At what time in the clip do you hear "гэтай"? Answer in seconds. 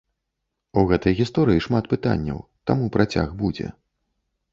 0.91-1.13